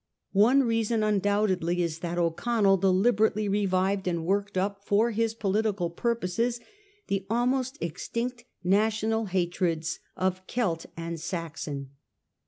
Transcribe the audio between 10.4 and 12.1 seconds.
Celt and Saxon.